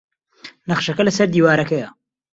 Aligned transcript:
نەخشەکە 0.69 1.03
لەسەر 1.07 1.27
دیوارەکەیە. 1.33 1.89